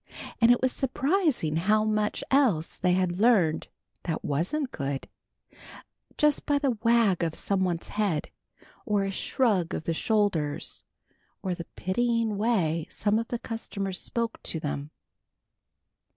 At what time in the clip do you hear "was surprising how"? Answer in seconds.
0.63-1.83